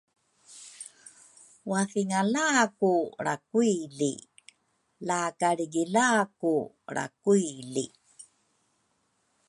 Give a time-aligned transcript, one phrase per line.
[1.71, 4.13] wathingalaku lrakuili,
[5.07, 6.53] la kalrikilaku
[6.91, 7.85] lrakuili.